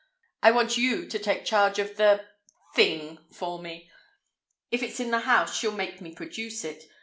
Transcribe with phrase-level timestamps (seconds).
[0.41, 3.91] I want you to take charge of the—thing for me.
[4.71, 6.85] If it's in the house she'll make me produce it.